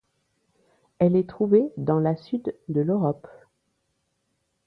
[0.97, 3.27] Elle est trouvée dans la sud de l'Europe.